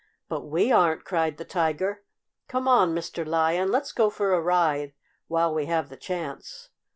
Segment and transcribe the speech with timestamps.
[0.27, 2.01] "But we aren't!" cried the Tiger.
[2.47, 3.23] "Come on, Mr.
[3.23, 4.93] Lion, let's go for a ride
[5.27, 6.69] while we have the chance!"